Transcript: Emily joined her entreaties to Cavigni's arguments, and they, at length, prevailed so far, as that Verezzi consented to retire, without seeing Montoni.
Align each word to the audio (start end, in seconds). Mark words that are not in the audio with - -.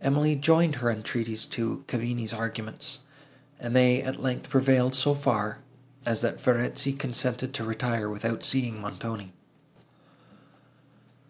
Emily 0.00 0.36
joined 0.36 0.76
her 0.76 0.90
entreaties 0.90 1.44
to 1.44 1.84
Cavigni's 1.86 2.32
arguments, 2.32 3.00
and 3.58 3.76
they, 3.76 4.00
at 4.02 4.18
length, 4.18 4.48
prevailed 4.48 4.94
so 4.94 5.14
far, 5.14 5.58
as 6.06 6.22
that 6.22 6.40
Verezzi 6.40 6.94
consented 6.94 7.52
to 7.52 7.64
retire, 7.64 8.08
without 8.08 8.42
seeing 8.42 8.80
Montoni. 8.80 9.34